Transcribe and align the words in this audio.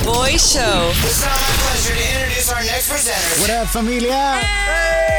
Shaboy 0.00 0.30
Show. 0.54 0.90
It's 1.06 1.20
now 1.24 1.30
my 1.32 1.56
pleasure 1.60 1.94
to 1.94 2.14
introduce 2.14 2.50
our 2.50 2.62
next 2.62 2.90
presenters. 2.90 3.40
What 3.40 3.50
up, 3.50 3.68
familia? 3.68 4.40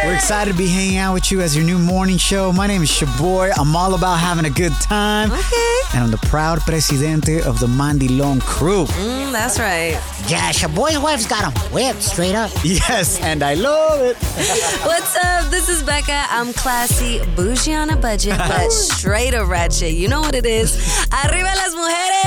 We're 0.04 0.16
excited 0.16 0.52
to 0.54 0.58
be 0.58 0.68
hanging 0.68 0.98
out 0.98 1.14
with 1.14 1.32
you 1.32 1.42
as 1.42 1.56
your 1.56 1.64
new 1.64 1.78
morning 1.78 2.18
show. 2.18 2.52
My 2.52 2.66
name 2.66 2.82
is 2.82 2.90
Shaboy. 2.90 3.52
I'm 3.60 3.76
all 3.76 3.94
about 3.94 4.18
having 4.18 4.46
a 4.46 4.50
good 4.50 4.74
time. 4.82 5.32
Okay. 5.32 5.80
And 5.94 6.04
I'm 6.06 6.10
the 6.12 6.18
proud 6.18 6.62
presidente 6.62 7.42
of 7.44 7.60
the 7.60 7.68
Mandilon 7.68 8.42
crew. 8.42 8.86
Mm, 8.86 9.32
that's 9.32 9.60
right. 9.60 9.92
Yeah, 10.28 10.52
Shaboy's 10.52 10.98
wife's 10.98 11.28
got 11.28 11.44
him 11.54 11.72
whipped 11.72 12.02
straight 12.02 12.34
up. 12.34 12.50
Yes, 12.64 13.20
and 13.22 13.44
I 13.44 13.54
love 13.54 14.02
it. 14.02 14.18
What's 14.84 15.16
up? 15.18 15.52
This 15.52 15.70
is 15.70 15.84
Becca. 15.84 16.26
I'm 16.30 16.54
classy, 16.54 17.20
bougie 17.36 17.74
on 17.76 17.92
a 17.92 17.96
budget, 17.98 18.38
but 18.40 18.72
straight 18.72 19.36
up 19.36 19.48
ratchet. 19.48 19.94
You 19.94 20.08
know 20.08 20.22
what 20.22 20.34
it 20.34 20.48
is. 20.48 20.76
Arriba 21.12 21.54
las 21.56 21.76
mujeres! 21.76 22.21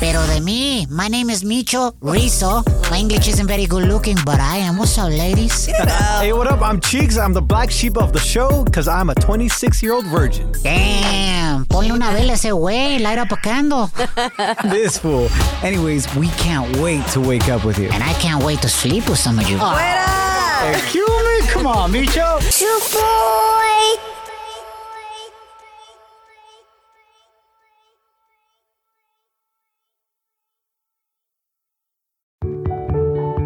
Pero 0.00 0.24
de 0.28 0.40
mí, 0.40 0.86
my 0.90 1.08
name 1.08 1.28
is 1.28 1.42
Micho 1.42 1.94
Rizzo. 2.00 2.62
My 2.90 2.98
English 2.98 3.26
isn't 3.28 3.48
very 3.48 3.66
good 3.66 3.88
looking, 3.88 4.16
but 4.24 4.38
I 4.38 4.58
am. 4.58 4.76
What's 4.78 4.96
up, 4.96 5.10
ladies? 5.10 5.66
Hey, 5.66 6.32
what 6.32 6.46
up? 6.46 6.62
I'm 6.62 6.80
Cheeks. 6.80 7.16
I'm 7.18 7.32
the 7.32 7.42
black 7.42 7.70
sheep 7.70 7.96
of 7.96 8.12
the 8.12 8.20
show 8.20 8.62
because 8.64 8.86
I'm 8.86 9.10
a 9.10 9.14
26 9.16 9.82
year 9.82 9.94
old 9.94 10.06
virgin. 10.06 10.52
Damn, 10.62 11.66
ponle 11.66 11.90
una 11.92 12.12
vela 12.12 12.32
a 12.32 12.34
ese 12.34 12.52
güey, 12.52 13.00
light 13.00 13.18
up 13.18 13.32
a 13.32 13.36
candle. 13.36 13.90
this 14.70 14.98
fool. 14.98 15.28
Anyways, 15.64 16.06
we 16.14 16.28
can't 16.38 16.76
wait 16.78 17.04
to 17.08 17.20
wake 17.20 17.48
up 17.48 17.64
with 17.64 17.78
you. 17.78 17.88
And 17.90 18.02
I 18.02 18.12
can't 18.14 18.44
wait 18.44 18.62
to 18.62 18.68
sleep 18.68 19.08
with 19.08 19.18
some 19.18 19.38
of 19.38 19.48
you. 19.50 19.58
Hey, 19.58 20.80
cue 20.90 21.06
me? 21.06 21.46
Come 21.48 21.66
on, 21.66 21.90
Micho. 21.92 22.38
Shaboy! 22.40 24.07